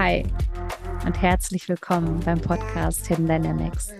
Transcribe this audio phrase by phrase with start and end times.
[0.00, 0.24] Hi
[1.04, 3.92] und herzlich willkommen beim Podcast Hidden Dynamics.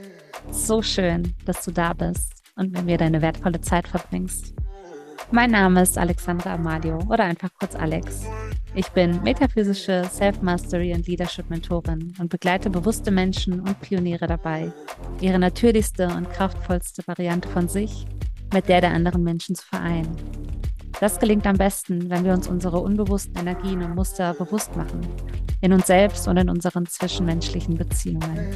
[0.50, 4.54] So schön, dass du da bist und mit mir deine wertvolle Zeit verbringst.
[5.30, 8.22] Mein Name ist Alexandra Amalio oder einfach kurz Alex.
[8.74, 14.72] Ich bin metaphysische Self-Mastery und Leadership-Mentorin und begleite bewusste Menschen und Pioniere dabei,
[15.20, 18.06] ihre natürlichste und kraftvollste Variante von sich
[18.54, 20.16] mit der der anderen Menschen zu vereinen.
[20.98, 25.00] Das gelingt am besten, wenn wir uns unsere unbewussten Energien und Muster bewusst machen,
[25.60, 28.48] in uns selbst und in unseren zwischenmenschlichen Beziehungen.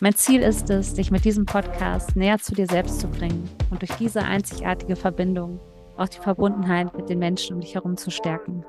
[0.00, 3.80] Mein Ziel ist es, dich mit diesem Podcast näher zu dir selbst zu bringen und
[3.80, 5.60] durch diese einzigartige Verbindung
[5.96, 8.64] auch die Verbundenheit mit den Menschen um dich herum zu stärken.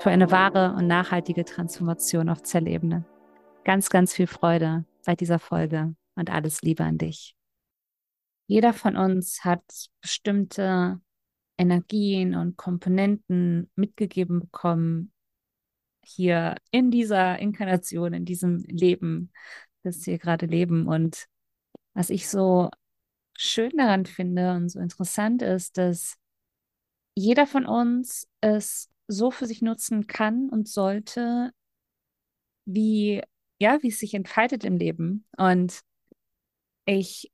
[0.00, 3.04] Für eine wahre und nachhaltige Transformation auf Zellebene.
[3.64, 7.36] Ganz, ganz viel Freude bei dieser Folge und alles Liebe an dich.
[8.46, 9.62] Jeder von uns hat
[10.00, 11.00] bestimmte
[11.58, 15.11] Energien und Komponenten mitgegeben bekommen,
[16.04, 19.32] hier in dieser Inkarnation, in diesem Leben,
[19.82, 20.86] das wir gerade leben.
[20.86, 21.26] Und
[21.94, 22.70] was ich so
[23.36, 26.16] schön daran finde und so interessant ist, dass
[27.14, 31.52] jeder von uns es so für sich nutzen kann und sollte,
[32.64, 33.22] wie,
[33.58, 35.26] ja, wie es sich entfaltet im Leben.
[35.36, 35.80] Und
[36.84, 37.30] ich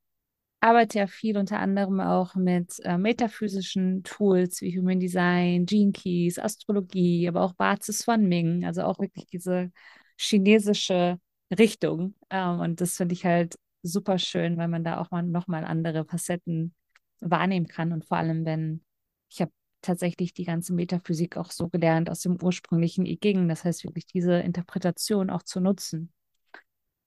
[0.61, 6.37] arbeite ja viel unter anderem auch mit äh, metaphysischen Tools wie Human Design, Gene Keys,
[6.39, 9.71] Astrologie, aber auch Basis von Ming, also auch wirklich diese
[10.17, 11.19] chinesische
[11.57, 12.15] Richtung.
[12.29, 16.05] Ähm, und das finde ich halt super schön, weil man da auch mal nochmal andere
[16.05, 16.73] Facetten
[17.21, 17.93] wahrnehmen kann.
[17.93, 18.83] Und vor allem, wenn
[19.29, 19.51] ich habe
[19.81, 24.05] tatsächlich die ganze Metaphysik auch so gelernt aus dem ursprünglichen I Ging, das heißt wirklich
[24.07, 26.11] diese Interpretation auch zu nutzen.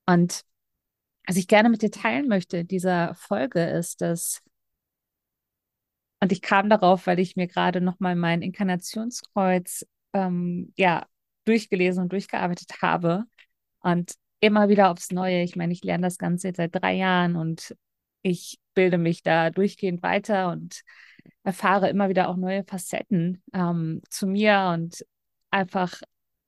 [0.05, 0.43] Und
[1.25, 4.41] was ich gerne mit dir teilen möchte in dieser Folge ist, dass,
[6.19, 11.05] und ich kam darauf, weil ich mir gerade nochmal mein Inkarnationskreuz ähm, ja,
[11.45, 13.25] durchgelesen und durchgearbeitet habe
[13.81, 15.43] und immer wieder aufs Neue.
[15.43, 17.75] Ich meine, ich lerne das Ganze jetzt seit drei Jahren und
[18.21, 20.81] ich bilde mich da durchgehend weiter und
[21.43, 25.05] erfahre immer wieder auch neue Facetten ähm, zu mir und
[25.51, 26.01] einfach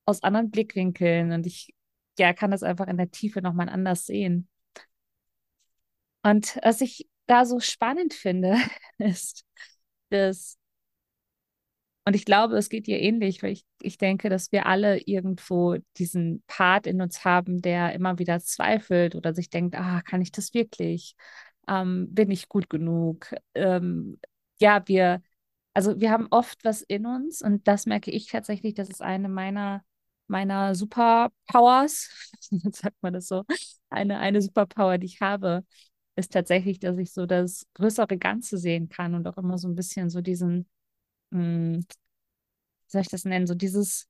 [0.06, 1.74] aus anderen Blickwinkeln und ich
[2.18, 4.47] ja, kann das einfach in der Tiefe nochmal anders sehen.
[6.25, 8.58] Und was ich da so spannend finde,
[8.97, 9.46] ist,
[10.09, 10.58] dass,
[12.03, 15.78] und ich glaube, es geht dir ähnlich, weil ich, ich denke, dass wir alle irgendwo
[15.97, 20.31] diesen Part in uns haben, der immer wieder zweifelt oder sich denkt, ah, kann ich
[20.31, 21.16] das wirklich?
[21.68, 23.34] Ähm, bin ich gut genug?
[23.53, 24.19] Ähm,
[24.59, 25.22] ja, wir,
[25.75, 29.30] also wir haben oft was in uns und das merke ich tatsächlich, das ist eine
[29.30, 29.84] meiner
[30.28, 32.09] meiner Superpowers,
[32.72, 33.44] sagt man das so,
[33.92, 35.63] eine, eine Superpower, die ich habe,
[36.16, 39.76] ist tatsächlich, dass ich so das größere Ganze sehen kann und auch immer so ein
[39.76, 40.68] bisschen so diesen,
[41.31, 41.86] mh, hm,
[42.88, 44.08] wie soll ich das nennen, so dieses,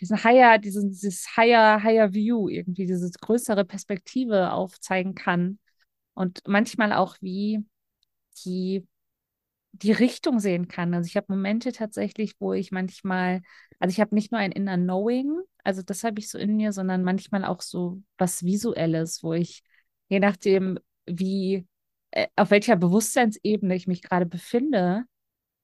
[0.00, 5.58] diesen higher, diesen, dieses higher, higher View, irgendwie diese größere Perspektive aufzeigen kann
[6.14, 7.64] und manchmal auch wie
[8.44, 8.86] die
[9.72, 10.94] die Richtung sehen kann.
[10.94, 13.42] Also ich habe Momente tatsächlich, wo ich manchmal,
[13.78, 16.72] also ich habe nicht nur ein Inner Knowing, also das habe ich so in mir,
[16.72, 19.62] sondern manchmal auch so was Visuelles, wo ich,
[20.08, 21.66] je nachdem, wie,
[22.10, 25.04] äh, auf welcher Bewusstseinsebene ich mich gerade befinde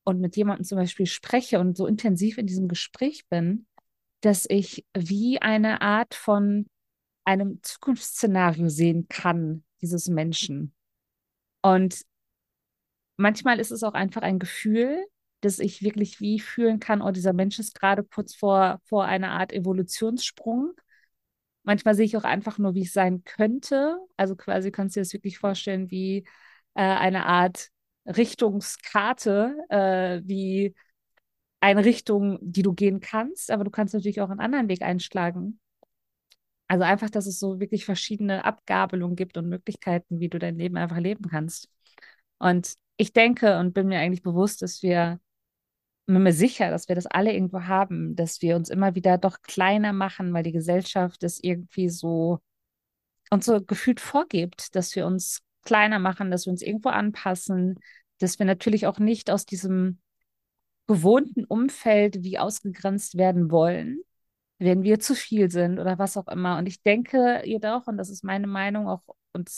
[0.05, 3.67] und mit jemandem zum Beispiel spreche und so intensiv in diesem Gespräch bin,
[4.21, 6.67] dass ich wie eine Art von
[7.25, 10.75] einem Zukunftsszenario sehen kann, dieses Menschen.
[11.63, 12.05] Und
[13.17, 15.05] manchmal ist es auch einfach ein Gefühl,
[15.41, 19.31] dass ich wirklich wie fühlen kann, oh, dieser Mensch ist gerade kurz vor, vor einer
[19.31, 20.73] Art Evolutionssprung
[21.65, 23.99] Manchmal sehe ich auch einfach nur, wie es sein könnte.
[24.17, 26.19] Also quasi kannst du dir das wirklich vorstellen wie
[26.75, 27.71] äh, eine Art
[28.07, 30.75] Richtungskarte, äh, wie
[31.61, 35.61] eine Richtung, die du gehen kannst, aber du kannst natürlich auch einen anderen Weg einschlagen.
[36.69, 40.77] Also einfach, dass es so wirklich verschiedene Abgabelungen gibt und Möglichkeiten, wie du dein Leben
[40.77, 41.69] einfach leben kannst.
[42.39, 45.21] Und ich denke und bin mir eigentlich bewusst, dass wir
[46.07, 49.43] bin mir sicher, dass wir das alle irgendwo haben, dass wir uns immer wieder doch
[49.43, 52.41] kleiner machen, weil die Gesellschaft es irgendwie so
[53.31, 57.79] uns so gefühlt vorgibt, dass wir uns kleiner machen, dass wir uns irgendwo anpassen,
[58.19, 59.99] dass wir natürlich auch nicht aus diesem
[60.87, 64.01] gewohnten Umfeld wie ausgegrenzt werden wollen,
[64.59, 66.59] wenn wir zu viel sind oder was auch immer.
[66.59, 69.03] Und ich denke jedoch, und das ist meine Meinung auch,
[69.33, 69.51] und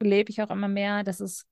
[0.00, 1.46] lebe ich auch immer mehr, dass es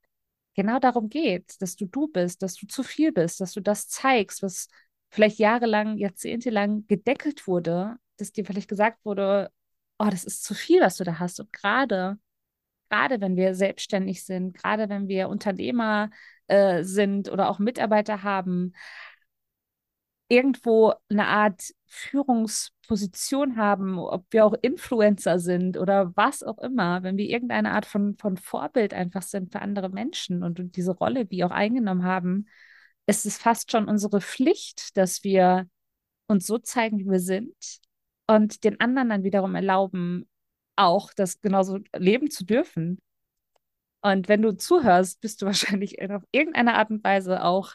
[0.55, 3.89] genau darum geht, dass du du bist, dass du zu viel bist, dass du das
[3.89, 4.69] zeigst, was
[5.11, 9.51] vielleicht jahrelang, jahrzehntelang gedeckelt wurde, dass dir vielleicht gesagt wurde,
[9.99, 11.41] oh, das ist zu viel, was du da hast.
[11.41, 12.19] Und gerade,
[12.91, 16.11] gerade wenn wir selbstständig sind, gerade wenn wir Unternehmer
[16.49, 18.73] äh, sind oder auch Mitarbeiter haben,
[20.29, 27.17] irgendwo eine Art Führungsposition haben, ob wir auch Influencer sind oder was auch immer, wenn
[27.17, 31.45] wir irgendeine Art von, von Vorbild einfach sind für andere Menschen und diese Rolle wie
[31.45, 32.47] auch eingenommen haben,
[33.07, 35.69] ist es fast schon unsere Pflicht, dass wir
[36.27, 37.55] uns so zeigen, wie wir sind
[38.27, 40.29] und den anderen dann wiederum erlauben,
[40.77, 43.01] auch das genauso leben zu dürfen.
[44.01, 47.73] Und wenn du zuhörst, bist du wahrscheinlich auf irgendeine Art und Weise auch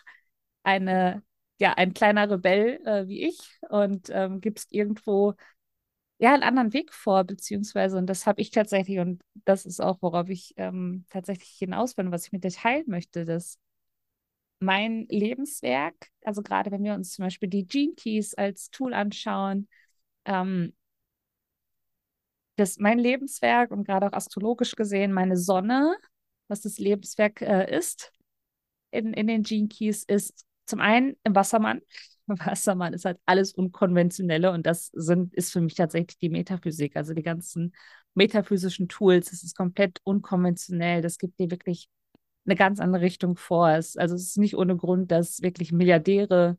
[0.64, 1.24] eine,
[1.60, 5.36] ja, ein kleiner Rebell äh, wie ich und ähm, gibst irgendwo
[6.20, 10.00] ja einen anderen Weg vor, beziehungsweise, und das habe ich tatsächlich, und das ist auch,
[10.02, 13.60] worauf ich ähm, tatsächlich hinaus bin, was ich mit dir teilen möchte, dass
[14.60, 19.68] mein Lebenswerk, also gerade wenn wir uns zum Beispiel die Gene Keys als Tool anschauen,
[20.26, 20.74] ähm,
[22.56, 25.96] das mein Lebenswerk und gerade auch astrologisch gesehen meine Sonne,
[26.48, 28.12] was das Lebenswerk äh, ist
[28.92, 31.82] in, in den Gene Keys, ist zum einen im Wassermann.
[32.28, 37.14] Wassermann ist halt alles Unkonventionelle und das sind, ist für mich tatsächlich die Metaphysik, also
[37.14, 37.74] die ganzen
[38.14, 39.32] metaphysischen Tools.
[39.32, 41.02] Es ist komplett unkonventionell.
[41.02, 41.90] Das gibt dir wirklich
[42.46, 43.70] eine ganz andere Richtung vor.
[43.72, 46.58] Es, also es ist nicht ohne Grund, dass wirklich Milliardäre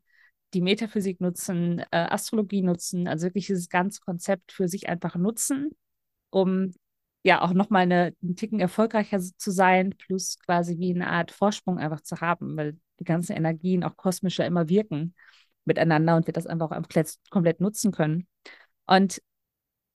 [0.53, 5.71] die Metaphysik nutzen, äh, Astrologie nutzen, also wirklich dieses ganze Konzept für sich einfach nutzen,
[6.29, 6.73] um
[7.23, 11.77] ja auch nochmal eine, einen Ticken erfolgreicher zu sein, plus quasi wie eine Art Vorsprung
[11.77, 15.15] einfach zu haben, weil die ganzen Energien, auch kosmische, immer wirken
[15.65, 18.27] miteinander und wir das einfach auch komplett, komplett nutzen können.
[18.87, 19.21] Und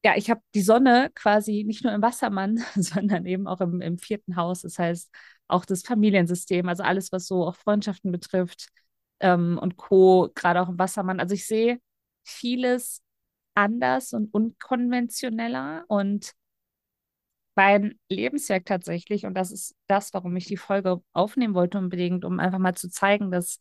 [0.04, 3.98] ja, ich habe die Sonne quasi nicht nur im Wassermann, sondern eben auch im, im
[3.98, 4.62] vierten Haus.
[4.62, 5.10] Das heißt,
[5.48, 8.68] auch das Familiensystem, also alles, was so auch Freundschaften betrifft
[9.20, 11.20] ähm, und Co., gerade auch im Wassermann.
[11.20, 11.80] Also ich sehe
[12.24, 13.02] vieles
[13.54, 16.32] anders und unkonventioneller und
[17.56, 22.38] mein Lebenswerk tatsächlich, und das ist das, warum ich die Folge aufnehmen wollte unbedingt, um
[22.38, 23.58] einfach mal zu zeigen, dass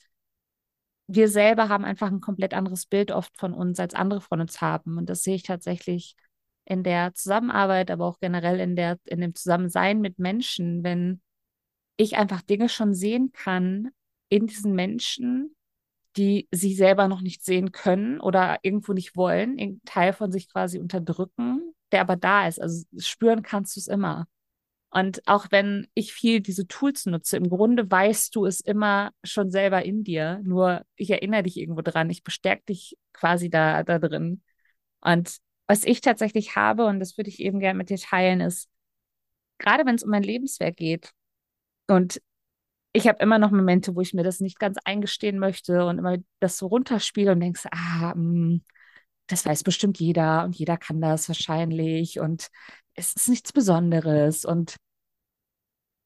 [1.07, 4.61] wir selber haben einfach ein komplett anderes Bild oft von uns, als andere von uns
[4.61, 4.97] haben.
[4.97, 6.15] Und das sehe ich tatsächlich
[6.65, 11.21] in der Zusammenarbeit, aber auch generell in der, in dem Zusammensein mit Menschen, wenn
[11.97, 13.89] ich einfach Dinge schon sehen kann
[14.29, 15.55] in diesen Menschen,
[16.17, 20.49] die sie selber noch nicht sehen können oder irgendwo nicht wollen, einen Teil von sich
[20.51, 22.61] quasi unterdrücken, der aber da ist.
[22.61, 24.27] Also spüren kannst du es immer.
[24.89, 29.49] Und auch wenn ich viel diese Tools nutze, im Grunde weißt du es immer schon
[29.49, 30.41] selber in dir.
[30.43, 32.09] Nur ich erinnere dich irgendwo dran.
[32.09, 34.41] Ich bestärke dich quasi da, da drin.
[35.01, 35.37] Und
[35.67, 38.69] was ich tatsächlich habe, und das würde ich eben gerne mit dir teilen, ist,
[39.57, 41.11] gerade wenn es um mein Lebenswerk geht,
[41.87, 42.21] und
[42.93, 46.17] ich habe immer noch Momente, wo ich mir das nicht ganz eingestehen möchte und immer
[46.39, 48.61] das so runterspiele und denke, ah, mh, mm,
[49.27, 52.49] das weiß bestimmt jeder und jeder kann das wahrscheinlich und
[52.93, 54.45] es ist nichts Besonderes.
[54.45, 54.77] Und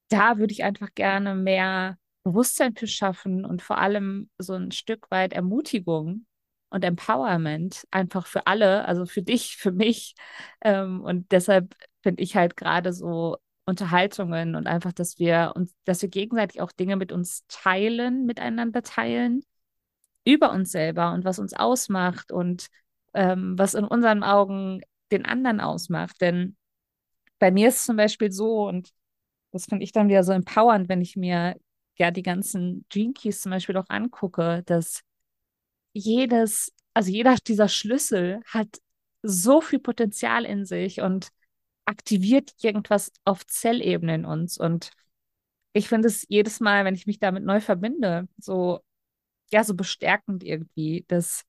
[0.09, 5.09] da würde ich einfach gerne mehr Bewusstsein für schaffen und vor allem so ein Stück
[5.11, 6.25] weit Ermutigung
[6.69, 10.15] und Empowerment einfach für alle, also für dich, für mich.
[10.61, 16.01] Ähm, und deshalb finde ich halt gerade so Unterhaltungen und einfach, dass wir uns, dass
[16.01, 19.43] wir gegenseitig auch Dinge mit uns teilen, miteinander teilen,
[20.25, 22.67] über uns selber und was uns ausmacht und
[23.13, 26.19] ähm, was in unseren Augen den anderen ausmacht.
[26.21, 26.55] Denn
[27.39, 28.91] bei mir ist es zum Beispiel so, und
[29.51, 31.55] das finde ich dann wieder so empowernd, wenn ich mir
[31.97, 35.01] ja die ganzen Gene Keys zum Beispiel auch angucke, dass
[35.93, 38.79] jedes, also jeder dieser Schlüssel hat
[39.21, 41.29] so viel Potenzial in sich und
[41.85, 44.57] aktiviert irgendwas auf Zellebene in uns.
[44.57, 44.91] Und
[45.73, 48.81] ich finde es jedes Mal, wenn ich mich damit neu verbinde, so,
[49.51, 51.05] ja, so bestärkend irgendwie.
[51.07, 51.43] Das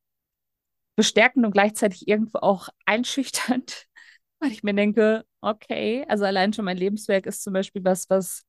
[0.97, 3.87] bestärkend und gleichzeitig irgendwo auch einschüchternd,
[4.41, 8.45] weil ich mir denke, okay, also allein schon mein Lebenswerk ist zum Beispiel was, was,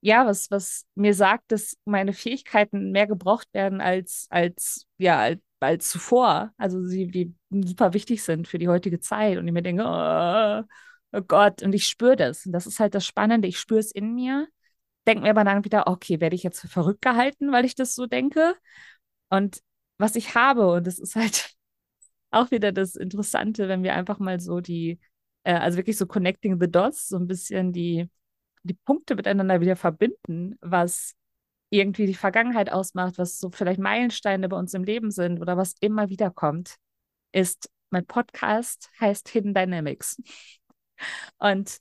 [0.00, 5.40] ja, was, was mir sagt, dass meine Fähigkeiten mehr gebraucht werden als, als, ja, als,
[5.60, 6.52] als zuvor.
[6.58, 9.38] Also sie, die super wichtig sind für die heutige Zeit.
[9.38, 10.62] Und ich mir denke, oh,
[11.12, 12.46] oh Gott, und ich spüre das.
[12.46, 14.48] Und das ist halt das Spannende, ich spüre es in mir.
[15.06, 18.06] Denke mir aber dann wieder, okay, werde ich jetzt verrückt gehalten, weil ich das so
[18.06, 18.56] denke?
[19.30, 19.62] Und
[19.98, 21.55] was ich habe, und das ist halt
[22.30, 24.98] auch wieder das Interessante, wenn wir einfach mal so die,
[25.44, 28.08] äh, also wirklich so connecting the dots, so ein bisschen die,
[28.62, 31.14] die Punkte miteinander wieder verbinden, was
[31.70, 35.74] irgendwie die Vergangenheit ausmacht, was so vielleicht Meilensteine bei uns im Leben sind oder was
[35.80, 36.76] immer wieder kommt,
[37.32, 40.20] ist mein Podcast heißt Hidden Dynamics.
[41.38, 41.78] Und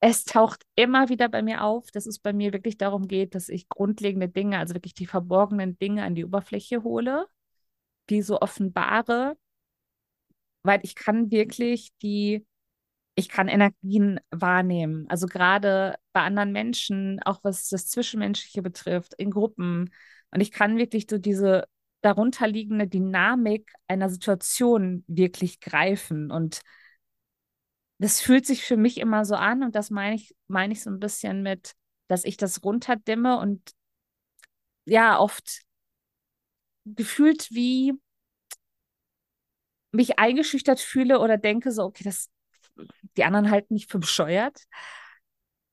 [0.00, 3.48] es taucht immer wieder bei mir auf, dass es bei mir wirklich darum geht, dass
[3.48, 7.26] ich grundlegende Dinge, also wirklich die verborgenen Dinge an die Oberfläche hole
[8.10, 9.36] die so offenbare,
[10.62, 12.46] weil ich kann wirklich die,
[13.14, 15.06] ich kann Energien wahrnehmen.
[15.08, 19.92] Also gerade bei anderen Menschen, auch was das Zwischenmenschliche betrifft, in Gruppen.
[20.30, 21.66] Und ich kann wirklich so diese
[22.02, 26.30] darunterliegende Dynamik einer Situation wirklich greifen.
[26.30, 26.60] Und
[27.98, 29.62] das fühlt sich für mich immer so an.
[29.62, 31.74] Und das meine ich, meine ich so ein bisschen mit,
[32.08, 33.72] dass ich das runterdimme und
[34.84, 35.65] ja, oft
[36.86, 37.92] gefühlt wie
[39.92, 42.30] mich eingeschüchtert fühle oder denke so, okay, das,
[43.16, 44.62] die anderen halten mich für bescheuert.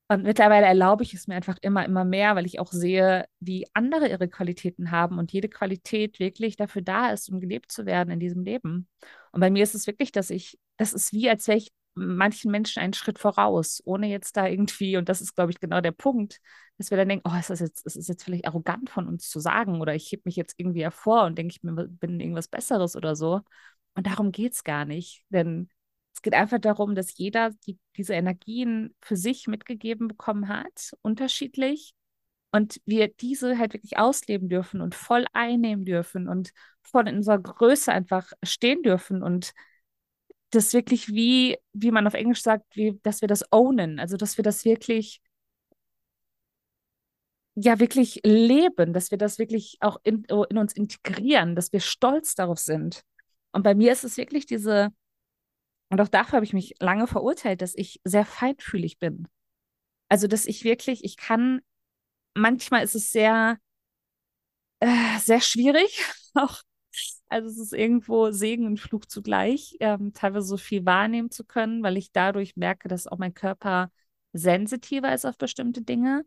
[0.10, 3.65] Und mittlerweile erlaube ich es mir einfach immer, immer mehr, weil ich auch sehe, wie
[3.74, 8.12] andere ihre Qualitäten haben und jede Qualität wirklich dafür da ist, um gelebt zu werden
[8.12, 8.88] in diesem Leben.
[9.32, 12.51] Und bei mir ist es wirklich, dass ich, das ist wie, als wäre ich manchen
[12.51, 15.91] Menschen einen Schritt voraus, ohne jetzt da irgendwie, und das ist, glaube ich, genau der
[15.91, 16.39] Punkt,
[16.77, 19.29] dass wir dann denken, oh, ist das jetzt, ist das jetzt vielleicht arrogant von uns
[19.29, 22.95] zu sagen oder ich hebe mich jetzt irgendwie hervor und denke, ich bin irgendwas Besseres
[22.95, 23.41] oder so.
[23.95, 25.69] Und darum geht es gar nicht, denn
[26.13, 31.93] es geht einfach darum, dass jeder die, diese Energien für sich mitgegeben bekommen hat, unterschiedlich,
[32.51, 36.51] und wir diese halt wirklich ausleben dürfen und voll einnehmen dürfen und
[36.83, 39.53] voll in unserer Größe einfach stehen dürfen und
[40.55, 44.38] das wirklich wie, wie man auf Englisch sagt, wie, dass wir das ownen, also dass
[44.38, 45.22] wir das wirklich,
[47.55, 52.36] ja, wirklich leben, dass wir das wirklich auch in, in uns integrieren, dass wir stolz
[52.36, 53.03] darauf sind.
[53.51, 54.89] Und bei mir ist es wirklich diese,
[55.89, 59.27] und auch dafür habe ich mich lange verurteilt, dass ich sehr feinfühlig bin.
[60.10, 61.62] Also, dass ich wirklich, ich kann,
[62.36, 63.60] manchmal ist es sehr,
[64.79, 66.62] äh, sehr schwierig, auch
[67.33, 71.83] also es ist irgendwo Segen und Fluch zugleich, ähm, teilweise so viel wahrnehmen zu können,
[71.83, 73.91] weil ich dadurch merke, dass auch mein Körper
[74.33, 76.25] sensitiver ist auf bestimmte Dinge.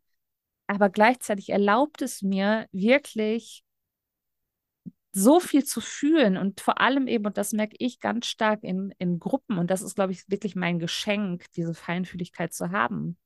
[0.66, 3.62] Aber gleichzeitig erlaubt es mir wirklich
[5.12, 8.92] so viel zu fühlen und vor allem eben, und das merke ich ganz stark in,
[8.98, 13.16] in Gruppen, und das ist, glaube ich, wirklich mein Geschenk, diese Feinfühligkeit zu haben,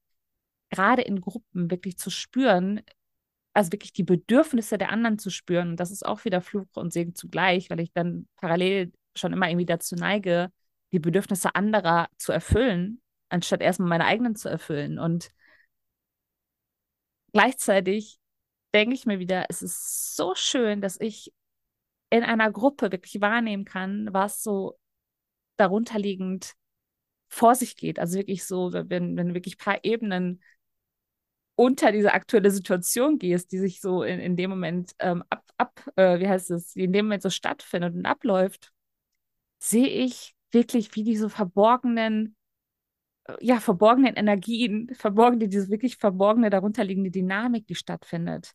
[0.71, 2.83] gerade in Gruppen wirklich zu spüren,
[3.53, 5.71] also wirklich die Bedürfnisse der anderen zu spüren.
[5.71, 9.49] Und das ist auch wieder Fluch und Segen zugleich, weil ich dann parallel schon immer
[9.49, 10.51] irgendwie dazu neige,
[10.93, 14.99] die Bedürfnisse anderer zu erfüllen, anstatt erstmal meine eigenen zu erfüllen.
[14.99, 15.31] Und
[17.33, 18.19] gleichzeitig
[18.75, 21.33] denke ich mir wieder, es ist so schön, dass ich
[22.11, 24.79] in einer Gruppe wirklich wahrnehmen kann, was so
[25.57, 26.55] darunterliegend
[27.29, 27.99] vor sich geht.
[27.99, 30.43] Also wirklich so, wenn, wenn wirklich ein paar Ebenen
[31.57, 35.83] unter diese aktuelle Situation gehst, die sich so in, in dem Moment ähm, ab, ab
[35.97, 38.73] äh, wie heißt es, die in dem Moment so stattfindet und abläuft,
[39.59, 42.37] sehe ich wirklich, wie diese verborgenen,
[43.25, 48.53] äh, ja, verborgenen Energien, verborgene, diese wirklich verborgene, darunterliegende Dynamik, die stattfindet.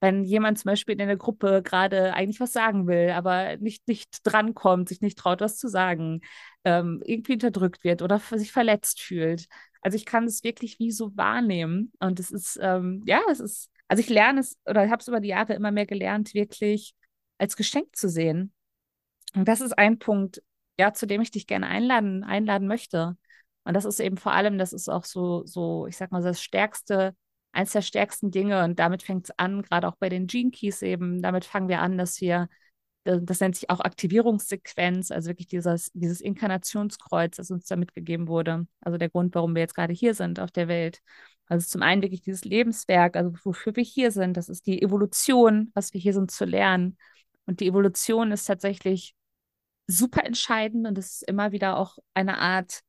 [0.00, 4.20] Wenn jemand zum Beispiel in der Gruppe gerade eigentlich was sagen will, aber nicht, nicht
[4.22, 6.20] drankommt, sich nicht traut, was zu sagen,
[6.64, 9.46] ähm, irgendwie unterdrückt wird oder sich verletzt fühlt,
[9.80, 11.92] also ich kann es wirklich wie so wahrnehmen.
[12.00, 15.20] Und es ist, ähm, ja, es ist, also ich lerne es oder habe es über
[15.20, 16.94] die Jahre immer mehr gelernt, wirklich
[17.38, 18.52] als Geschenk zu sehen.
[19.34, 20.42] Und das ist ein Punkt,
[20.78, 23.16] ja, zu dem ich dich gerne einladen, einladen möchte.
[23.64, 26.42] Und das ist eben vor allem, das ist auch so, so, ich sag mal, das
[26.42, 27.14] stärkste,
[27.52, 28.64] eins der stärksten Dinge.
[28.64, 31.80] Und damit fängt es an, gerade auch bei den Gene Keys eben, damit fangen wir
[31.80, 32.48] an, dass wir
[33.04, 38.66] das nennt sich auch Aktivierungssequenz, also wirklich dieses, dieses Inkarnationskreuz, das uns da mitgegeben wurde.
[38.80, 41.00] Also der Grund, warum wir jetzt gerade hier sind auf der Welt.
[41.46, 45.70] Also zum einen wirklich dieses Lebenswerk, also wofür wir hier sind, das ist die Evolution,
[45.74, 46.98] was wir hier sind zu lernen.
[47.46, 49.14] Und die Evolution ist tatsächlich
[49.86, 52.82] super entscheidend und es ist immer wieder auch eine Art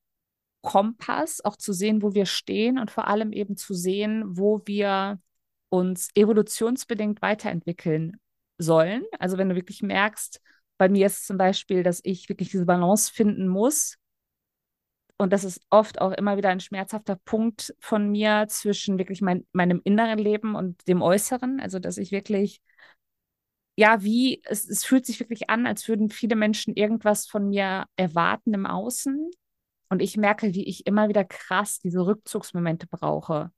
[0.61, 5.21] Kompass, auch zu sehen, wo wir stehen und vor allem eben zu sehen, wo wir
[5.69, 8.19] uns evolutionsbedingt weiterentwickeln
[8.59, 9.03] sollen.
[9.17, 10.41] Also wenn du wirklich merkst,
[10.77, 13.97] bei mir ist zum Beispiel, dass ich wirklich diese Balance finden muss.
[15.17, 19.45] Und das ist oft auch immer wieder ein schmerzhafter Punkt von mir zwischen wirklich mein,
[19.51, 21.59] meinem inneren Leben und dem äußeren.
[21.59, 22.61] Also dass ich wirklich,
[23.75, 27.85] ja, wie, es, es fühlt sich wirklich an, als würden viele Menschen irgendwas von mir
[27.95, 29.31] erwarten im Außen.
[29.89, 33.51] Und ich merke, wie ich immer wieder krass diese Rückzugsmomente brauche.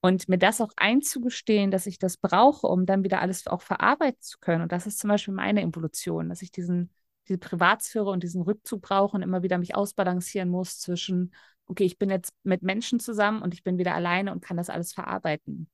[0.00, 4.20] Und mir das auch einzugestehen, dass ich das brauche, um dann wieder alles auch verarbeiten
[4.20, 4.62] zu können.
[4.62, 6.90] Und das ist zum Beispiel meine Evolution, dass ich diesen,
[7.26, 11.34] diese Privatsphäre und diesen Rückzug brauche und immer wieder mich ausbalancieren muss zwischen,
[11.66, 14.70] okay, ich bin jetzt mit Menschen zusammen und ich bin wieder alleine und kann das
[14.70, 15.68] alles verarbeiten.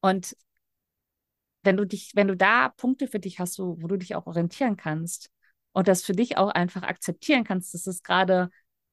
[0.00, 0.36] Und
[1.62, 4.26] wenn du dich, wenn du da Punkte für dich hast, wo, wo du dich auch
[4.26, 5.30] orientieren kannst
[5.72, 8.50] und das für dich auch einfach akzeptieren kannst, dass es gerade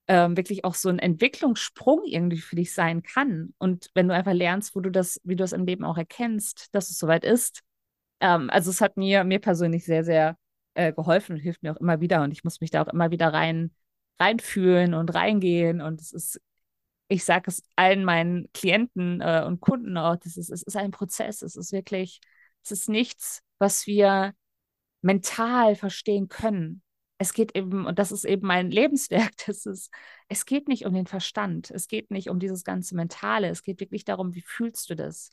[0.10, 3.54] ähm, wirklich auch so ein Entwicklungssprung irgendwie für dich sein kann.
[3.60, 6.74] Und wenn du einfach lernst, wo du das, wie du es im Leben auch erkennst,
[6.74, 7.62] dass es soweit ist.
[8.20, 10.36] Ähm, also es hat mir, mir persönlich sehr, sehr
[10.74, 12.24] äh, geholfen und hilft mir auch immer wieder.
[12.24, 13.72] Und ich muss mich da auch immer wieder rein,
[14.20, 15.80] reinfühlen und reingehen.
[15.80, 16.42] Und es ist,
[17.08, 20.90] ich sage es allen meinen Klienten äh, und Kunden auch, das ist, es ist ein
[20.90, 21.44] Prozess.
[21.44, 22.20] Es ist wirklich,
[22.64, 24.34] es ist nichts, was wir
[25.04, 26.82] mental verstehen können.
[27.22, 29.92] Es geht eben, und das ist eben mein Lebenswerk, das ist,
[30.30, 33.80] es geht nicht um den Verstand, es geht nicht um dieses ganze Mentale, es geht
[33.80, 35.30] wirklich darum, wie fühlst du das?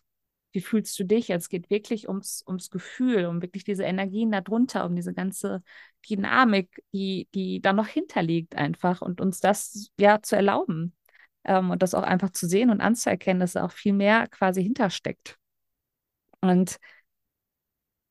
[0.52, 1.30] Wie fühlst du dich?
[1.30, 5.62] Es geht wirklich ums, ums Gefühl, um wirklich diese Energien darunter, um diese ganze
[6.08, 10.94] Dynamik, die, die da noch hinterliegt einfach und uns das ja zu erlauben
[11.44, 14.62] ähm, und das auch einfach zu sehen und anzuerkennen, dass da auch viel mehr quasi
[14.62, 15.38] hintersteckt.
[16.40, 16.78] Und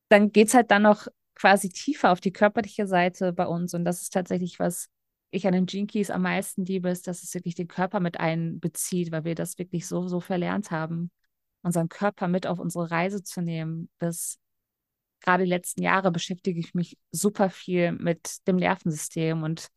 [0.08, 3.74] dann geht es halt dann noch quasi tiefer auf die körperliche Seite bei uns.
[3.74, 4.88] Und das ist tatsächlich, was
[5.30, 9.12] ich an den Jinkies am meisten liebe, ist, dass es wirklich den Körper mit einbezieht,
[9.12, 11.10] weil wir das wirklich so, so verlernt haben,
[11.62, 13.88] unseren Körper mit auf unsere Reise zu nehmen.
[13.98, 14.38] Das
[15.20, 19.68] gerade die letzten Jahre beschäftige ich mich super viel mit dem Nervensystem und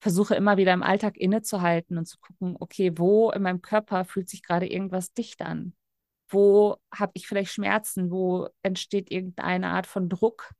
[0.00, 4.28] versuche immer wieder im Alltag innezuhalten und zu gucken, okay, wo in meinem Körper fühlt
[4.28, 5.74] sich gerade irgendwas dicht an?
[6.28, 8.10] Wo habe ich vielleicht Schmerzen?
[8.10, 10.52] Wo entsteht irgendeine Art von Druck?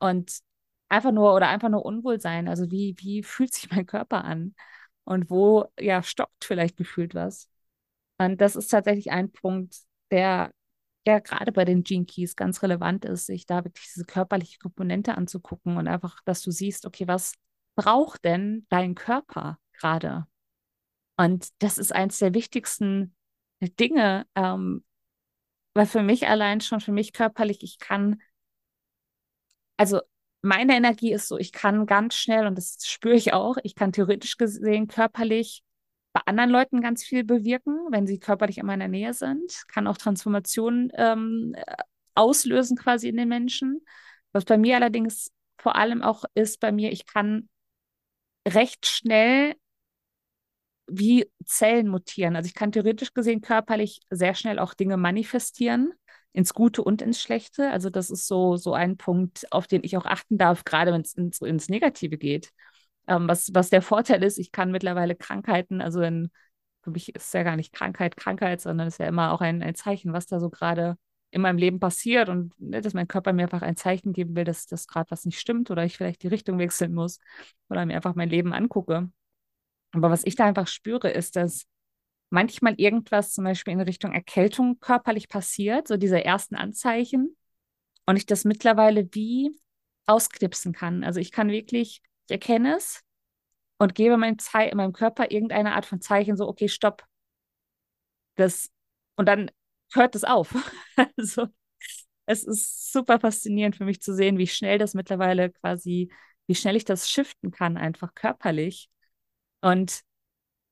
[0.00, 0.40] Und
[0.88, 2.48] einfach nur oder einfach nur Unwohlsein.
[2.48, 4.54] Also wie, wie fühlt sich mein Körper an?
[5.04, 7.48] Und wo, ja, stockt vielleicht gefühlt was.
[8.18, 9.76] Und das ist tatsächlich ein Punkt,
[10.10, 10.52] der
[11.06, 15.16] ja gerade bei den Gene Keys ganz relevant ist, sich da wirklich diese körperliche Komponente
[15.16, 17.34] anzugucken und einfach, dass du siehst, okay, was
[17.76, 20.26] braucht denn dein Körper gerade?
[21.16, 23.14] Und das ist eins der wichtigsten
[23.60, 24.84] Dinge, ähm,
[25.74, 28.20] weil für mich allein schon, für mich körperlich, ich kann,
[29.80, 30.02] also
[30.42, 33.92] meine Energie ist so, ich kann ganz schnell, und das spüre ich auch, ich kann
[33.92, 35.62] theoretisch gesehen körperlich
[36.12, 39.96] bei anderen Leuten ganz viel bewirken, wenn sie körperlich in meiner Nähe sind, kann auch
[39.96, 41.56] Transformationen ähm,
[42.14, 43.80] auslösen quasi in den Menschen.
[44.32, 47.48] Was bei mir allerdings vor allem auch ist, bei mir, ich kann
[48.46, 49.54] recht schnell
[50.88, 52.36] wie Zellen mutieren.
[52.36, 55.94] Also ich kann theoretisch gesehen körperlich sehr schnell auch Dinge manifestieren,
[56.32, 57.70] ins Gute und ins Schlechte.
[57.70, 61.00] Also das ist so, so ein Punkt, auf den ich auch achten darf, gerade wenn
[61.00, 62.52] es ins, ins Negative geht.
[63.08, 66.30] Ähm, was, was der Vorteil ist, ich kann mittlerweile Krankheiten, also in,
[66.82, 69.62] für mich ist ja gar nicht Krankheit, Krankheit, sondern es ist ja immer auch ein,
[69.62, 70.96] ein Zeichen, was da so gerade
[71.32, 74.44] in meinem Leben passiert und ne, dass mein Körper mir einfach ein Zeichen geben will,
[74.44, 77.18] dass das gerade was nicht stimmt oder ich vielleicht die Richtung wechseln muss
[77.68, 79.10] oder mir einfach mein Leben angucke.
[79.92, 81.66] Aber was ich da einfach spüre, ist, dass
[82.30, 87.36] manchmal irgendwas zum Beispiel in Richtung Erkältung körperlich passiert, so diese ersten Anzeichen,
[88.06, 89.56] und ich das mittlerweile wie
[90.06, 91.04] ausknipsen kann.
[91.04, 93.02] Also ich kann wirklich, ich erkenne es
[93.78, 97.04] und gebe meinem, Ze meinem Körper irgendeine Art von Zeichen, so, okay, stopp.
[98.36, 98.70] Das,
[99.16, 99.50] und dann
[99.92, 100.54] hört es auf.
[101.16, 101.48] also
[102.26, 106.12] es ist super faszinierend für mich zu sehen, wie schnell das mittlerweile quasi,
[106.46, 108.88] wie schnell ich das shiften kann, einfach körperlich.
[109.60, 110.02] Und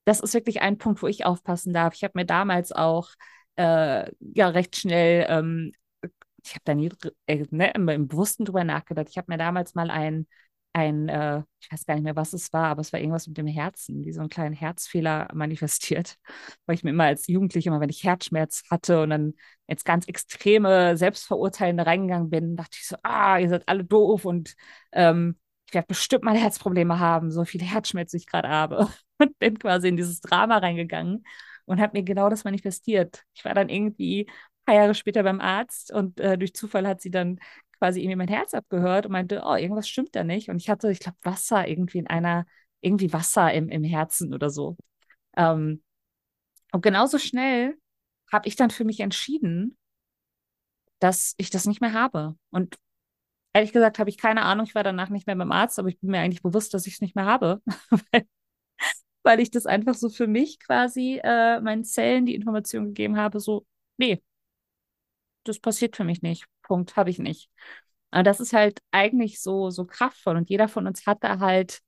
[0.08, 1.94] das ist wirklich ein Punkt, wo ich aufpassen darf.
[1.94, 3.10] Ich habe mir damals auch
[3.56, 5.72] äh, ja recht schnell, ähm,
[6.44, 6.90] ich habe da nie
[7.26, 9.08] äh, ne, im, Bewussten drüber nachgedacht.
[9.10, 10.26] Ich habe mir damals mal ein
[10.74, 13.36] ein, äh, ich weiß gar nicht mehr, was es war, aber es war irgendwas mit
[13.36, 16.16] dem Herzen, wie so einen kleinen Herzfehler manifestiert.
[16.66, 19.34] Weil ich mir immer als Jugendliche, immer wenn ich Herzschmerz hatte und dann
[19.66, 24.54] jetzt ganz extreme Selbstverurteilende reingegangen bin, dachte ich so, ah, ihr seid alle doof und
[24.92, 28.88] ähm, ich werde bestimmt mal Herzprobleme haben, so viel Herzschmerz ich gerade habe.
[29.18, 31.24] Und bin quasi in dieses Drama reingegangen
[31.64, 33.24] und habe mir genau das manifestiert.
[33.34, 37.00] Ich war dann irgendwie ein paar Jahre später beim Arzt und äh, durch Zufall hat
[37.00, 37.38] sie dann
[37.78, 40.48] quasi irgendwie mein Herz abgehört und meinte, oh, irgendwas stimmt da nicht.
[40.48, 42.46] Und ich hatte, ich glaube, Wasser irgendwie in einer,
[42.80, 44.76] irgendwie Wasser im, im Herzen oder so.
[45.36, 45.82] Ähm,
[46.72, 47.78] und genauso schnell
[48.32, 49.76] habe ich dann für mich entschieden,
[51.00, 52.36] dass ich das nicht mehr habe.
[52.50, 52.76] Und
[53.52, 56.00] ehrlich gesagt habe ich keine Ahnung, ich war danach nicht mehr beim Arzt, aber ich
[56.00, 57.62] bin mir eigentlich bewusst, dass ich es nicht mehr habe.
[59.40, 63.66] ich das einfach so für mich quasi äh, meinen Zellen die Information gegeben habe, so,
[63.98, 64.22] nee,
[65.44, 66.46] das passiert für mich nicht.
[66.62, 67.50] Punkt, habe ich nicht.
[68.10, 71.80] Aber das ist halt eigentlich so, so kraftvoll und jeder von uns hat da halt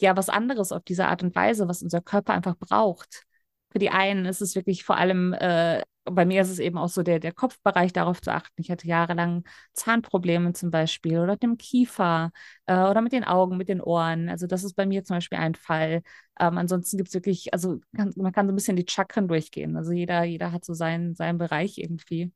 [0.00, 3.24] ja was anderes auf diese Art und Weise, was unser Körper einfach braucht.
[3.70, 6.88] Für die einen ist es wirklich vor allem, äh, bei mir ist es eben auch
[6.88, 8.60] so der, der Kopfbereich darauf zu achten.
[8.60, 12.30] Ich hatte jahrelang Zahnprobleme zum Beispiel oder mit dem Kiefer
[12.66, 14.28] äh, oder mit den Augen, mit den Ohren.
[14.28, 16.02] Also das ist bei mir zum Beispiel ein Fall.
[16.40, 19.76] Ähm, ansonsten gibt es wirklich, also kann, man kann so ein bisschen die Chakren durchgehen.
[19.76, 22.32] Also jeder, jeder hat so seinen, seinen Bereich irgendwie.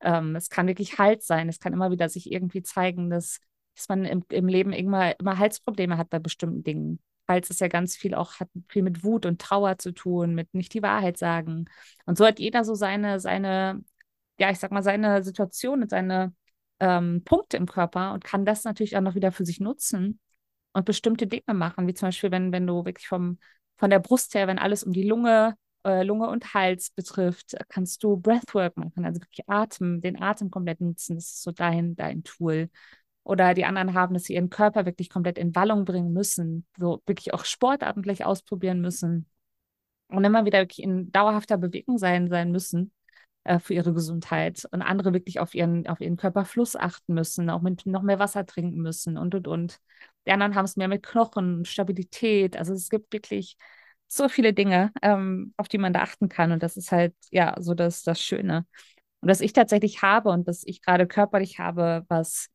[0.00, 1.48] Ähm, es kann wirklich Halt sein.
[1.48, 3.40] Es kann immer wieder sich irgendwie zeigen, dass,
[3.76, 7.00] dass man im, im Leben immer, immer Halsprobleme hat bei bestimmten Dingen.
[7.30, 10.52] Hals ist ja ganz viel auch, hat viel mit Wut und Trauer zu tun, mit
[10.54, 11.66] nicht die Wahrheit sagen.
[12.06, 13.82] Und so hat jeder so seine, seine,
[14.38, 16.34] ja, ich sag mal, seine Situation und seine
[16.80, 20.18] ähm, Punkte im Körper und kann das natürlich auch noch wieder für sich nutzen
[20.72, 23.38] und bestimmte Dinge machen, wie zum Beispiel, wenn, wenn du wirklich vom,
[23.78, 28.02] von der Brust her, wenn alles um die Lunge äh, Lunge und Hals betrifft, kannst
[28.02, 31.16] du Breathwork machen, also wirklich Atem, den Atem komplett nutzen.
[31.16, 32.70] Das ist so dein, dein Tool.
[33.22, 37.02] Oder die anderen haben, dass sie ihren Körper wirklich komplett in Wallung bringen müssen, so
[37.06, 39.26] wirklich auch Sportarten gleich ausprobieren müssen
[40.08, 42.92] und immer wieder wirklich in dauerhafter Bewegung sein, sein müssen
[43.44, 47.62] äh, für ihre Gesundheit und andere wirklich auf ihren, auf ihren Körperfluss achten müssen, auch
[47.62, 49.80] mit noch mehr Wasser trinken müssen und und und.
[50.26, 52.56] Die anderen haben es mehr mit Knochen, Stabilität.
[52.56, 53.56] Also es gibt wirklich
[54.08, 56.52] so viele Dinge, ähm, auf die man da achten kann.
[56.52, 58.66] Und das ist halt ja so das, das Schöne.
[59.20, 62.48] Und was ich tatsächlich habe und was ich gerade körperlich habe, was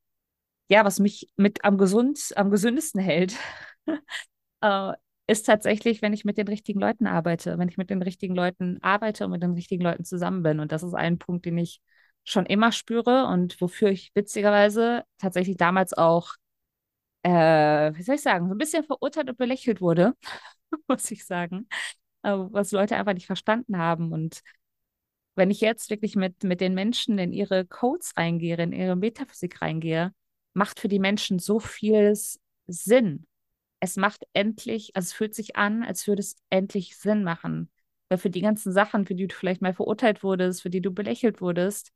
[0.70, 3.36] ja, was mich mit am gesund, am gesündesten hält,
[4.62, 4.94] äh,
[5.28, 8.78] ist tatsächlich, wenn ich mit den richtigen Leuten arbeite, wenn ich mit den richtigen Leuten
[8.82, 10.60] arbeite und mit den richtigen Leuten zusammen bin.
[10.60, 11.82] Und das ist ein Punkt, den ich
[12.24, 16.34] schon immer spüre und wofür ich witzigerweise tatsächlich damals auch,
[17.24, 17.30] äh,
[17.96, 20.14] wie soll ich sagen, so ein bisschen verurteilt und belächelt wurde,
[20.88, 21.68] muss ich sagen,
[22.24, 24.12] äh, was Leute einfach nicht verstanden haben.
[24.14, 24.42] Und
[25.36, 29.62] wenn ich jetzt wirklich mit, mit den Menschen in ihre Codes reingehe, in ihre Metaphysik
[29.62, 30.14] reingehe,
[30.56, 33.28] macht für die Menschen so vieles Sinn.
[33.80, 37.70] Es macht endlich, also es fühlt sich an, als würde es endlich Sinn machen.
[38.10, 40.92] Weil für die ganzen Sachen, für die du vielleicht mal verurteilt wurdest, für die du
[40.92, 41.92] belächelt wurdest,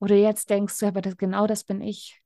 [0.00, 2.20] oder jetzt denkst du, aber das, genau das bin ich.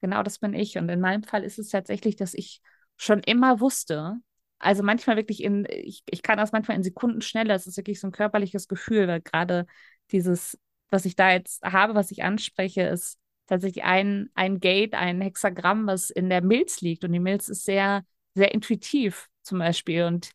[0.00, 0.78] Genau das bin ich.
[0.78, 2.62] Und in meinem Fall ist es tatsächlich, dass ich
[2.96, 4.16] schon immer wusste,
[4.58, 8.00] also manchmal wirklich in, ich, ich kann das manchmal in Sekunden schneller, es ist wirklich
[8.00, 9.66] so ein körperliches Gefühl, weil gerade
[10.12, 10.58] dieses,
[10.90, 13.18] was ich da jetzt habe, was ich anspreche, ist
[13.50, 17.04] tatsächlich ein, ein Gate, ein Hexagramm, was in der Milz liegt.
[17.04, 20.04] Und die Milz ist sehr, sehr intuitiv zum Beispiel.
[20.04, 20.30] Und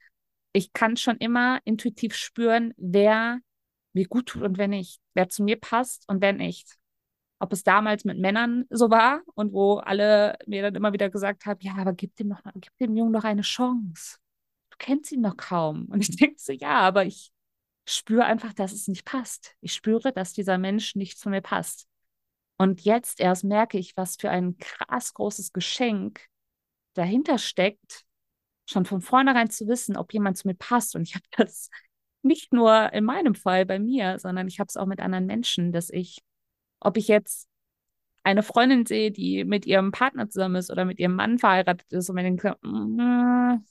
[0.53, 3.39] ich kann schon immer intuitiv spüren, wer
[3.93, 6.75] mir gut tut und wer nicht, wer zu mir passt und wer nicht.
[7.39, 11.45] Ob es damals mit Männern so war und wo alle mir dann immer wieder gesagt
[11.45, 14.17] haben, ja, aber gib dem, noch, gib dem Jungen noch eine Chance.
[14.69, 15.85] Du kennst ihn noch kaum.
[15.85, 17.31] Und ich denke so, ja, aber ich
[17.85, 19.55] spüre einfach, dass es nicht passt.
[19.61, 21.87] Ich spüre, dass dieser Mensch nicht zu mir passt.
[22.57, 26.27] Und jetzt erst merke ich, was für ein krass großes Geschenk
[26.93, 28.05] dahinter steckt,
[28.67, 30.95] schon von vornherein zu wissen, ob jemand zu mir passt.
[30.95, 31.69] Und ich habe das
[32.21, 35.71] nicht nur in meinem Fall bei mir, sondern ich habe es auch mit anderen Menschen,
[35.71, 36.23] dass ich,
[36.79, 37.47] ob ich jetzt
[38.23, 42.09] eine Freundin sehe, die mit ihrem Partner zusammen ist oder mit ihrem Mann verheiratet ist
[42.09, 43.63] und mir denke, mm,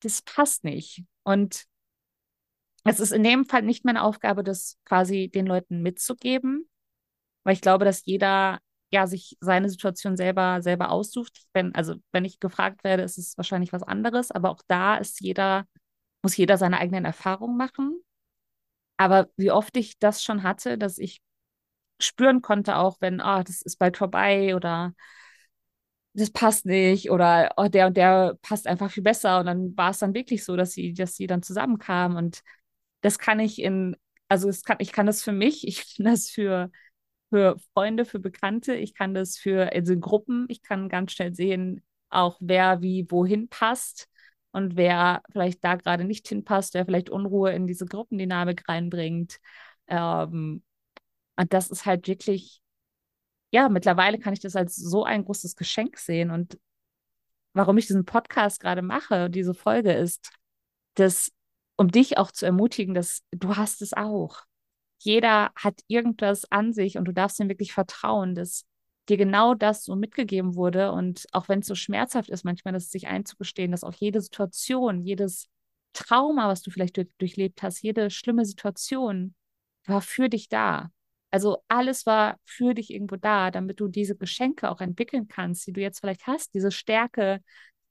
[0.00, 1.04] das passt nicht.
[1.22, 1.66] Und
[2.84, 6.69] es ist in dem Fall nicht meine Aufgabe, das quasi den Leuten mitzugeben,
[7.44, 8.58] weil ich glaube, dass jeder
[8.92, 11.42] ja sich seine Situation selber selber aussucht.
[11.52, 15.20] Wenn, also wenn ich gefragt werde, ist es wahrscheinlich was anderes, aber auch da ist
[15.20, 15.66] jeder,
[16.22, 18.02] muss jeder seine eigenen Erfahrungen machen.
[18.96, 21.22] Aber wie oft ich das schon hatte, dass ich
[22.00, 24.94] spüren konnte, auch wenn, oh, das ist bald vorbei oder
[26.14, 29.40] das passt nicht oder oh, der und der passt einfach viel besser.
[29.40, 32.16] Und dann war es dann wirklich so, dass sie, dass sie dann zusammenkamen.
[32.16, 32.42] Und
[33.02, 33.96] das kann ich in,
[34.28, 36.70] also es kann, ich kann das für mich, ich kann das für
[37.30, 41.82] für Freunde, für Bekannte, ich kann das für also Gruppen, ich kann ganz schnell sehen,
[42.10, 44.08] auch wer wie wohin passt
[44.52, 49.38] und wer vielleicht da gerade nicht hinpasst, wer vielleicht Unruhe in diese Gruppendynamik reinbringt.
[49.86, 50.62] Ähm,
[51.36, 52.60] und das ist halt wirklich,
[53.52, 56.30] ja, mittlerweile kann ich das als so ein großes Geschenk sehen.
[56.30, 56.58] Und
[57.52, 60.32] warum ich diesen Podcast gerade mache, diese Folge ist,
[60.94, 61.32] dass,
[61.76, 64.42] um dich auch zu ermutigen, dass du hast es auch
[65.02, 68.66] jeder hat irgendwas an sich und du darfst ihm wirklich vertrauen, dass
[69.08, 70.92] dir genau das so mitgegeben wurde.
[70.92, 75.02] Und auch wenn es so schmerzhaft ist, manchmal das sich einzugestehen, dass auch jede Situation,
[75.02, 75.48] jedes
[75.94, 79.34] Trauma, was du vielleicht durch, durchlebt hast, jede schlimme Situation
[79.86, 80.90] war für dich da.
[81.30, 85.72] Also alles war für dich irgendwo da, damit du diese Geschenke auch entwickeln kannst, die
[85.72, 87.40] du jetzt vielleicht hast, diese Stärke,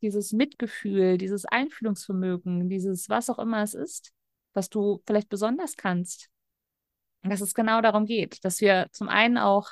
[0.01, 4.11] dieses Mitgefühl, dieses Einfühlungsvermögen, dieses was auch immer es ist,
[4.53, 6.29] was du vielleicht besonders kannst
[7.23, 9.71] dass es genau darum geht, dass wir zum einen auch,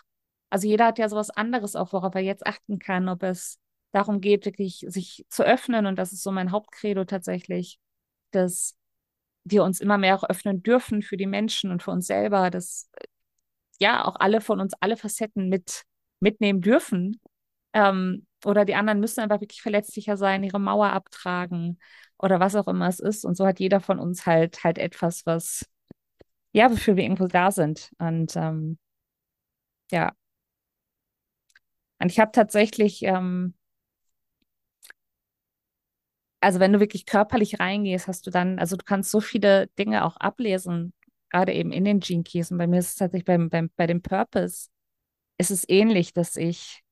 [0.50, 3.60] also jeder hat ja sowas anderes auch, worauf er jetzt achten kann, ob es
[3.92, 7.80] darum geht, wirklich sich zu öffnen und das ist so mein Hauptcredo tatsächlich,
[8.32, 8.76] dass
[9.44, 12.90] wir uns immer mehr auch öffnen dürfen für die Menschen und für uns selber, dass
[13.80, 15.84] ja auch alle von uns alle Facetten mit
[16.20, 17.20] mitnehmen dürfen.
[17.74, 21.80] Ähm, oder die anderen müssen einfach wirklich verletzlicher sein, ihre Mauer abtragen
[22.18, 23.26] oder was auch immer es ist.
[23.26, 25.66] Und so hat jeder von uns halt halt etwas, was
[26.58, 27.92] ja, wofür wir irgendwo da sind.
[28.00, 28.80] Und ähm,
[29.92, 30.12] ja.
[32.00, 33.54] Und ich habe tatsächlich, ähm,
[36.42, 40.04] also wenn du wirklich körperlich reingehst, hast du dann, also du kannst so viele Dinge
[40.04, 40.94] auch ablesen,
[41.30, 42.52] gerade eben in den Gene Keys.
[42.52, 44.70] Und bei mir ist es tatsächlich beim, beim, bei dem Purpose,
[45.38, 46.84] ist es ähnlich, dass ich,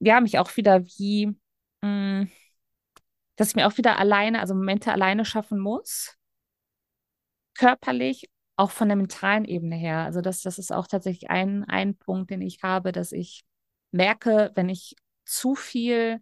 [0.00, 1.36] ja, mich auch wieder wie,
[1.82, 2.30] mh, mm,
[3.36, 6.18] dass ich mir auch wieder alleine, also Momente alleine schaffen muss
[7.58, 9.98] körperlich, auch von der mentalen Ebene her.
[9.98, 13.44] Also das, das ist auch tatsächlich ein, ein Punkt, den ich habe, dass ich
[13.92, 16.20] merke, wenn ich zu viel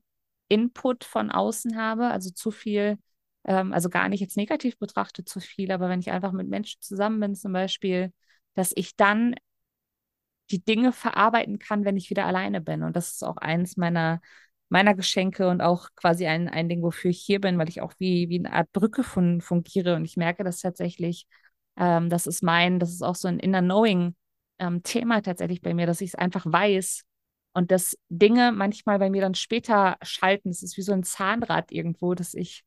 [0.49, 2.99] Input von außen habe, also zu viel,
[3.45, 6.81] ähm, also gar nicht jetzt negativ betrachtet zu viel, aber wenn ich einfach mit Menschen
[6.83, 8.13] zusammen bin zum Beispiel,
[8.55, 9.35] dass ich dann
[10.51, 12.83] die Dinge verarbeiten kann, wenn ich wieder alleine bin.
[12.83, 14.21] Und das ist auch eins meiner,
[14.69, 17.95] meiner Geschenke und auch quasi ein, ein Ding, wofür ich hier bin, weil ich auch
[17.99, 19.97] wie, wie eine Art Brücke fun fungiere.
[19.97, 21.27] Und ich merke das tatsächlich,
[21.77, 24.15] ähm, das ist mein, das ist auch so ein Inner Knowing
[24.59, 27.05] ähm, Thema tatsächlich bei mir, dass ich es einfach weiß
[27.53, 30.51] und dass Dinge manchmal bei mir dann später schalten.
[30.51, 32.65] Es ist wie so ein Zahnrad irgendwo, dass ich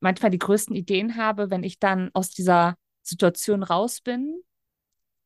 [0.00, 4.42] manchmal die größten Ideen habe, wenn ich dann aus dieser Situation raus bin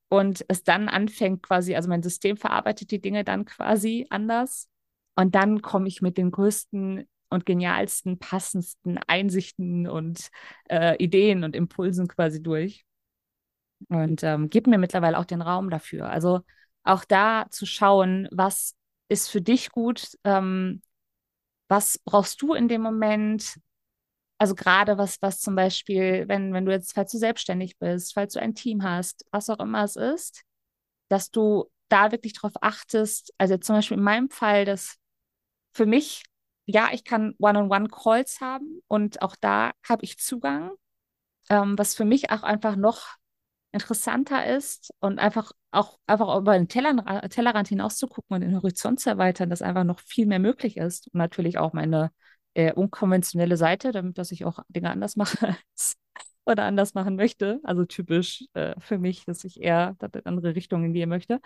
[0.08, 4.68] und es dann anfängt quasi, also mein System verarbeitet die Dinge dann quasi anders
[5.16, 10.28] und dann komme ich mit den größten und genialsten, passendsten Einsichten und
[10.68, 12.85] äh, Ideen und Impulsen quasi durch
[13.88, 16.08] und ähm, gebe mir mittlerweile auch den Raum dafür.
[16.10, 16.40] Also
[16.84, 18.74] auch da zu schauen, was
[19.08, 20.82] ist für dich gut, ähm,
[21.68, 23.58] was brauchst du in dem Moment,
[24.38, 28.34] also gerade was, was zum Beispiel, wenn, wenn du jetzt, falls du selbstständig bist, falls
[28.34, 30.42] du ein Team hast, was auch immer es ist,
[31.08, 34.96] dass du da wirklich darauf achtest, also zum Beispiel in meinem Fall, dass
[35.72, 36.24] für mich,
[36.66, 40.72] ja, ich kann One-on-One-Calls haben und auch da habe ich Zugang,
[41.48, 43.16] ähm, was für mich auch einfach noch
[43.76, 49.00] interessanter ist und einfach auch einfach über den Tellerrand, hinaus zu gucken und den Horizont
[49.00, 52.10] zu erweitern, dass einfach noch viel mehr möglich ist und natürlich auch meine
[52.54, 55.56] äh, unkonventionelle Seite, damit dass ich auch Dinge anders mache
[56.46, 57.60] oder anders machen möchte.
[57.64, 61.40] Also typisch äh, für mich, dass ich eher in andere Richtungen gehen möchte.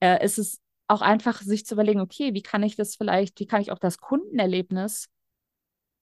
[0.00, 3.46] Äh, ist es auch einfach, sich zu überlegen, okay, wie kann ich das vielleicht, wie
[3.46, 5.08] kann ich auch das Kundenerlebnis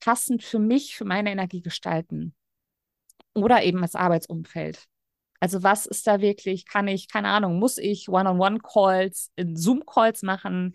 [0.00, 2.34] passend für mich, für meine Energie gestalten?
[3.34, 4.88] Oder eben das Arbeitsumfeld.
[5.42, 10.74] Also was ist da wirklich, kann ich, keine Ahnung, muss ich One-on-One-Calls in Zoom-Calls machen?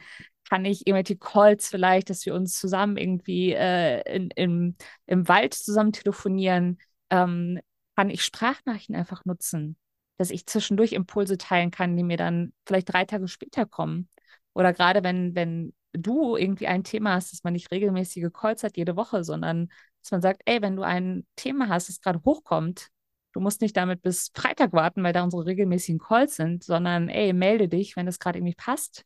[0.50, 4.76] kann ich irgendwelche Calls vielleicht, dass wir uns zusammen irgendwie äh, in, im,
[5.06, 7.60] im Wald zusammen telefonieren, ähm,
[7.96, 9.78] kann ich Sprachnachrichten einfach nutzen,
[10.18, 14.10] dass ich zwischendurch Impulse teilen kann, die mir dann vielleicht drei Tage später kommen.
[14.54, 18.78] Oder gerade wenn, wenn du irgendwie ein Thema hast, dass man nicht regelmäßige Calls hat
[18.78, 19.70] jede Woche, sondern
[20.02, 22.90] dass man sagt, ey, wenn du ein Thema hast, das gerade hochkommt,
[23.38, 27.34] du musst nicht damit bis Freitag warten, weil da unsere regelmäßigen Calls sind, sondern ey,
[27.34, 29.06] melde dich, wenn das gerade irgendwie passt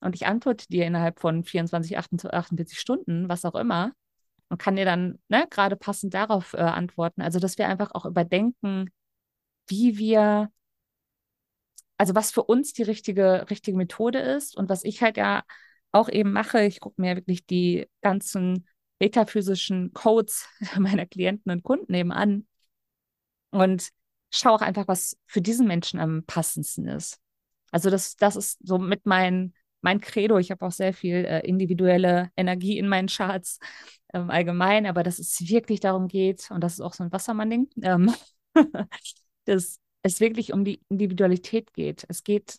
[0.00, 3.92] und ich antworte dir innerhalb von 24, 48 Stunden, was auch immer,
[4.48, 7.20] und kann dir dann ne, gerade passend darauf äh, antworten.
[7.20, 8.88] Also, dass wir einfach auch überdenken,
[9.68, 10.50] wie wir,
[11.98, 15.42] also was für uns die richtige, richtige Methode ist und was ich halt ja
[15.92, 16.62] auch eben mache.
[16.64, 18.66] Ich gucke mir wirklich die ganzen
[19.00, 22.46] metaphysischen Codes meiner Klienten und Kunden eben an
[23.50, 23.90] und
[24.30, 27.18] schaue auch einfach, was für diesen Menschen am passendsten ist.
[27.70, 29.54] Also das, das ist so mit meinen
[29.86, 30.38] mein Credo.
[30.38, 33.60] Ich habe auch sehr viel äh, individuelle Energie in meinen Charts
[34.12, 37.70] ähm, allgemein, aber dass es wirklich darum geht, und das ist auch so ein Wassermann-Ding,
[37.82, 38.12] ähm,
[39.44, 42.04] dass es wirklich um die Individualität geht.
[42.08, 42.58] Es geht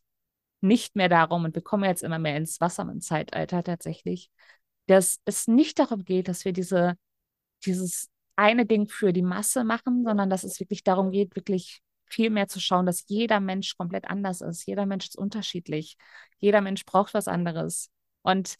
[0.61, 4.31] nicht mehr darum, und wir kommen jetzt immer mehr ins Wassermann-Zeitalter tatsächlich,
[4.87, 6.97] dass es nicht darum geht, dass wir diese,
[7.65, 12.29] dieses eine Ding für die Masse machen, sondern dass es wirklich darum geht, wirklich viel
[12.29, 14.65] mehr zu schauen, dass jeder Mensch komplett anders ist.
[14.65, 15.97] Jeder Mensch ist unterschiedlich.
[16.39, 17.89] Jeder Mensch braucht was anderes.
[18.21, 18.57] Und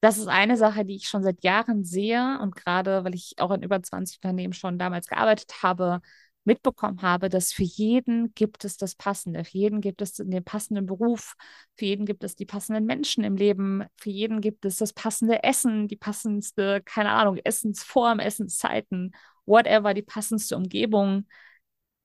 [0.00, 3.50] das ist eine Sache, die ich schon seit Jahren sehe und gerade, weil ich auch
[3.50, 6.00] in über 20 Unternehmen schon damals gearbeitet habe,
[6.46, 10.86] mitbekommen habe, dass für jeden gibt es das Passende, für jeden gibt es den passenden
[10.86, 11.34] Beruf,
[11.76, 15.42] für jeden gibt es die passenden Menschen im Leben, für jeden gibt es das passende
[15.42, 19.12] Essen, die passendste, keine Ahnung, Essensform, Essenszeiten,
[19.44, 21.26] whatever, die passendste Umgebung.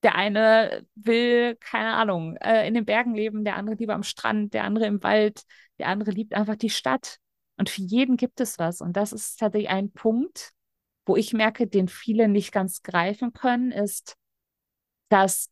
[0.02, 4.52] Der eine will, keine Ahnung, äh, in den Bergen leben, der andere lieber am Strand,
[4.52, 5.42] der andere im Wald,
[5.78, 7.18] der andere liebt einfach die Stadt.
[7.56, 8.80] Und für jeden gibt es was.
[8.80, 10.50] Und das ist tatsächlich ein Punkt,
[11.06, 14.16] wo ich merke, den viele nicht ganz greifen können, ist,
[15.12, 15.50] dass,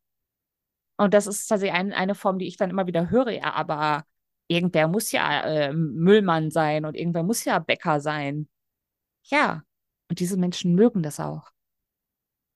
[0.97, 4.05] und das ist tatsächlich ein, eine Form, die ich dann immer wieder höre, ja, aber
[4.49, 8.49] irgendwer muss ja äh, Müllmann sein und irgendwer muss ja Bäcker sein.
[9.25, 9.63] Ja,
[10.09, 11.51] und diese Menschen mögen das auch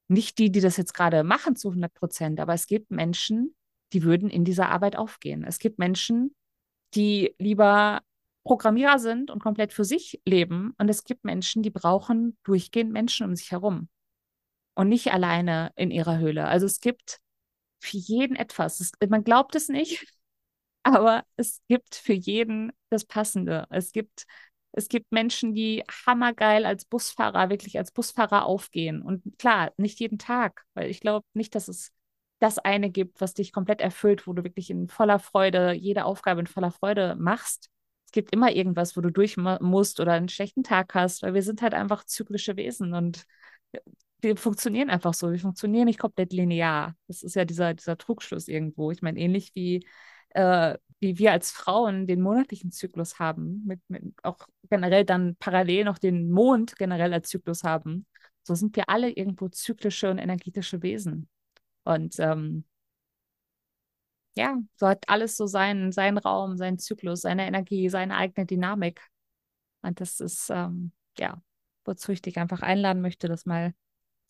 [0.08, 3.54] nicht die, die das jetzt gerade machen zu 100 Prozent, aber es gibt Menschen,
[3.92, 5.44] die würden in dieser Arbeit aufgehen.
[5.44, 6.34] Es gibt Menschen,
[6.94, 8.02] die lieber
[8.44, 10.74] Programmierer sind und komplett für sich leben.
[10.78, 13.88] Und es gibt Menschen, die brauchen durchgehend Menschen um sich herum
[14.74, 16.46] und nicht alleine in ihrer Höhle.
[16.46, 17.20] Also es gibt
[17.80, 18.80] für jeden etwas.
[18.80, 20.06] Es, man glaubt es nicht,
[20.82, 23.66] aber es gibt für jeden das Passende.
[23.70, 24.26] Es gibt
[24.76, 29.02] es gibt Menschen, die hammergeil als Busfahrer, wirklich als Busfahrer aufgehen.
[29.02, 31.92] Und klar, nicht jeden Tag, weil ich glaube nicht, dass es
[32.40, 36.40] das eine gibt, was dich komplett erfüllt, wo du wirklich in voller Freude jede Aufgabe
[36.40, 37.70] in voller Freude machst.
[38.06, 41.42] Es gibt immer irgendwas, wo du durch musst oder einen schlechten Tag hast, weil wir
[41.42, 43.24] sind halt einfach zyklische Wesen und
[44.24, 45.30] wir funktionieren einfach so.
[45.30, 46.96] Wir funktionieren nicht komplett linear.
[47.06, 48.90] Das ist ja dieser, dieser Trugschluss irgendwo.
[48.90, 49.86] Ich meine, ähnlich wie,
[50.30, 54.38] äh, wie wir als Frauen den monatlichen Zyklus haben, mit, mit auch
[54.70, 58.06] generell dann parallel noch den Mond generell als Zyklus haben,
[58.42, 61.28] so sind wir alle irgendwo zyklische und energetische Wesen.
[61.84, 62.64] Und ähm,
[64.36, 69.00] ja, so hat alles so seinen, seinen Raum, seinen Zyklus, seine Energie, seine eigene Dynamik.
[69.82, 71.40] Und das ist, ähm, ja,
[71.84, 73.74] wozu ich dich einfach einladen möchte, das mal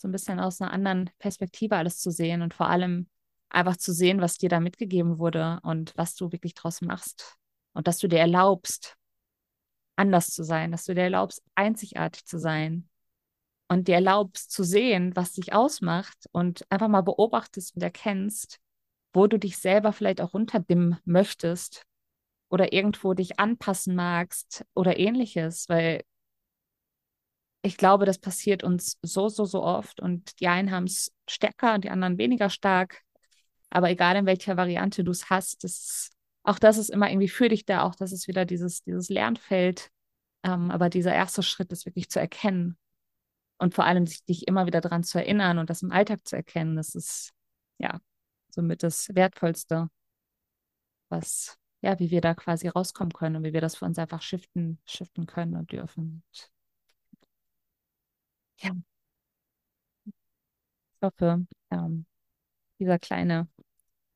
[0.05, 3.09] so ein bisschen aus einer anderen Perspektive alles zu sehen und vor allem
[3.49, 7.39] einfach zu sehen, was dir da mitgegeben wurde und was du wirklich draus machst.
[7.73, 8.97] Und dass du dir erlaubst,
[9.97, 12.87] anders zu sein, dass du dir erlaubst, einzigartig zu sein
[13.69, 18.61] und dir erlaubst zu sehen, was dich ausmacht und einfach mal beobachtest und erkennst,
[19.15, 21.87] wo du dich selber vielleicht auch runterdimmen möchtest
[22.51, 26.03] oder irgendwo dich anpassen magst oder ähnliches, weil
[27.65, 31.75] ich glaube, das passiert uns so, so, so oft und die einen haben es stärker
[31.75, 33.01] und die anderen weniger stark.
[33.71, 36.11] Aber egal in welcher Variante du es hast, das,
[36.43, 39.91] auch das ist immer irgendwie für dich da, auch das ist wieder dieses, dieses Lernfeld.
[40.43, 42.77] Ähm, aber dieser erste Schritt ist wirklich zu erkennen
[43.57, 46.37] und vor allem sich, dich immer wieder daran zu erinnern und das im Alltag zu
[46.37, 47.33] erkennen, das ist
[47.79, 47.99] ja
[48.51, 49.89] somit das Wertvollste,
[51.09, 54.21] was, ja, wie wir da quasi rauskommen können und wie wir das für uns einfach
[54.21, 56.23] shiften, shiften können und dürfen.
[58.59, 58.71] Ja,
[60.07, 62.07] ich hoffe, ähm,
[62.79, 63.49] dieser kleine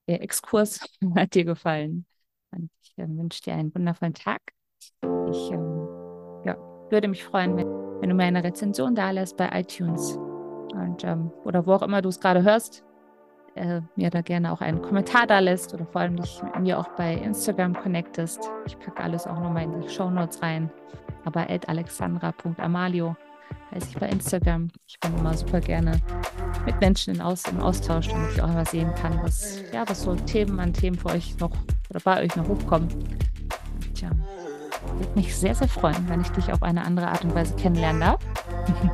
[0.07, 0.81] äh, Exkurs
[1.16, 2.07] hat dir gefallen.
[2.51, 4.40] Und ich äh, wünsche dir einen wundervollen Tag.
[5.03, 5.88] Ich ähm,
[6.44, 6.57] ja,
[6.90, 7.68] würde mich freuen, wenn,
[8.01, 12.03] wenn, du mir eine Rezension da lässt bei iTunes und, ähm, oder wo auch immer
[12.03, 12.85] du es gerade hörst.
[13.55, 16.79] Äh, mir da gerne auch einen Kommentar da lässt oder vor allem dich mit mir
[16.79, 18.48] auch bei Instagram connectest.
[18.66, 20.70] Ich packe alles auch nochmal in die Show Notes rein.
[21.24, 23.16] Aber alexandra.amalio
[23.72, 24.68] heiße ich bei Instagram.
[24.87, 26.00] Ich bin immer super gerne
[26.66, 30.02] mit Menschen in Aus im Austausch, damit ich auch mal sehen kann, was, ja, was
[30.02, 31.52] so Themen an Themen für euch noch
[31.90, 32.88] oder bei euch noch hochkommen.
[32.88, 34.11] Und, ja,
[34.96, 38.00] würde mich sehr, sehr freuen, wenn ich dich auf eine andere Art und Weise kennenlernen
[38.00, 38.20] darf.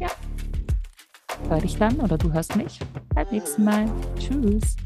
[0.00, 0.08] ja.
[1.48, 2.78] Hör dich dann oder du hörst mich
[3.14, 3.86] beim nächsten Mal.
[4.18, 4.76] Tschüss.